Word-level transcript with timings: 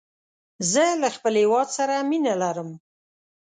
زه 0.71 0.83
له 1.01 1.09
خپل 1.15 1.33
هېواد 1.41 1.67
سره 1.77 1.95
مینه 2.09 2.33
لرم. 2.41 2.69